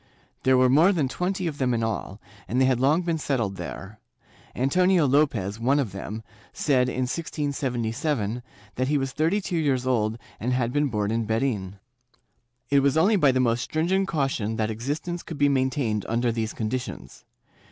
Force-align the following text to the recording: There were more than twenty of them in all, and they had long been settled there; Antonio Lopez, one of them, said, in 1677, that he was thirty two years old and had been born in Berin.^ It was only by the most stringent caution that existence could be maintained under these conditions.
There 0.41 0.57
were 0.57 0.67
more 0.67 0.91
than 0.91 1.07
twenty 1.07 1.45
of 1.45 1.59
them 1.59 1.75
in 1.75 1.83
all, 1.83 2.19
and 2.47 2.59
they 2.59 2.65
had 2.65 2.79
long 2.79 3.03
been 3.03 3.19
settled 3.19 3.57
there; 3.57 3.99
Antonio 4.55 5.05
Lopez, 5.05 5.59
one 5.59 5.77
of 5.77 5.91
them, 5.91 6.23
said, 6.51 6.89
in 6.89 7.01
1677, 7.01 8.41
that 8.77 8.87
he 8.87 8.97
was 8.97 9.11
thirty 9.11 9.39
two 9.39 9.57
years 9.59 9.85
old 9.85 10.17
and 10.39 10.53
had 10.53 10.73
been 10.73 10.87
born 10.87 11.11
in 11.11 11.25
Berin.^ 11.27 11.75
It 12.71 12.79
was 12.79 12.97
only 12.97 13.15
by 13.15 13.31
the 13.31 13.39
most 13.39 13.61
stringent 13.61 14.07
caution 14.07 14.55
that 14.55 14.71
existence 14.71 15.21
could 15.21 15.37
be 15.37 15.49
maintained 15.49 16.07
under 16.09 16.31
these 16.31 16.53
conditions. 16.53 17.23